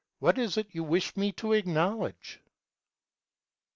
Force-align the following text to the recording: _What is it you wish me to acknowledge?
_What 0.17 0.39
is 0.39 0.57
it 0.57 0.73
you 0.73 0.83
wish 0.83 1.15
me 1.15 1.31
to 1.33 1.53
acknowledge? 1.53 2.41